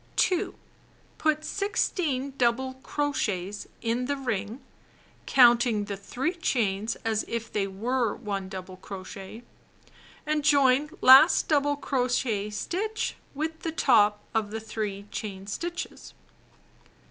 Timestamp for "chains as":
6.37-7.23